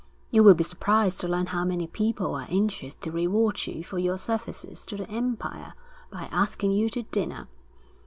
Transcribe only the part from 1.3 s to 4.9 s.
how many people are anxious to reward you for your services